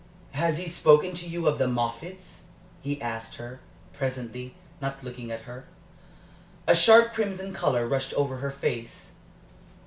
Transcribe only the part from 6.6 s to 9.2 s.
A sharp crimson color rushed over her face.